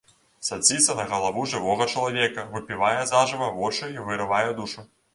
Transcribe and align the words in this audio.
Садзіцца 0.45 0.95
на 0.99 1.05
галаву 1.11 1.43
жывога 1.53 1.87
чалавека, 1.93 2.49
выпівае 2.57 2.97
зажыва 3.15 3.55
вочы 3.63 3.95
і 4.01 4.11
вырывае 4.11 4.45
душу. 4.63 4.93